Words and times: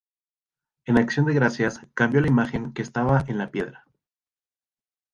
En 0.87 0.97
acción 0.97 1.27
de 1.27 1.35
gracias, 1.35 1.79
cambió 1.93 2.21
la 2.21 2.27
imagen 2.27 2.73
que 2.73 2.81
estaba 2.81 3.23
en 3.27 3.37
la 3.37 3.51
piedra. 3.51 3.85